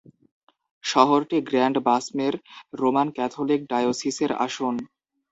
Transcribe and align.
শহরটি 0.83 1.37
গ্র্যান্ড-বাসমের 1.49 2.33
Roman 2.73 3.07
Catholic 3.17 3.61
ডায়োসিসের 3.71 4.31
আসন। 4.45 4.75